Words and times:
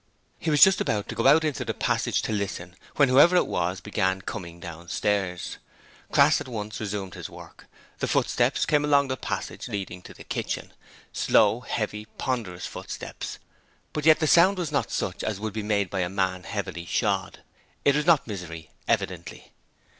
He 0.39 0.49
was 0.49 0.63
just 0.63 0.81
about 0.81 1.07
to 1.09 1.13
go 1.13 1.27
out 1.27 1.43
into 1.43 1.63
the 1.63 1.75
passage 1.75 2.23
to 2.23 2.31
listen, 2.31 2.75
when 2.95 3.07
whoever 3.07 3.35
it 3.35 3.45
was 3.45 3.81
began 3.81 4.19
coming 4.23 4.59
downstairs. 4.59 5.57
Crass 6.11 6.41
at 6.41 6.47
once 6.47 6.79
resumed 6.79 7.13
his 7.13 7.29
work. 7.29 7.67
The 7.99 8.07
footsteps 8.07 8.65
came 8.65 8.83
along 8.83 9.09
the 9.09 9.15
passage 9.15 9.67
leading 9.67 10.01
to 10.01 10.13
the 10.15 10.23
kitchen: 10.23 10.73
slow, 11.13 11.59
heavy, 11.59 12.05
ponderous 12.17 12.65
footsteps, 12.65 13.37
but 13.93 14.07
yet 14.07 14.17
the 14.17 14.25
sound 14.25 14.57
was 14.57 14.71
not 14.71 14.89
such 14.89 15.23
as 15.23 15.39
would 15.39 15.53
be 15.53 15.61
made 15.61 15.91
by 15.91 15.99
a 15.99 16.09
man 16.09 16.45
heavily 16.45 16.87
shod. 16.87 17.43
It 17.85 17.95
was 17.95 18.07
not 18.07 18.25
Misery, 18.25 18.71
evidently. 18.87 19.51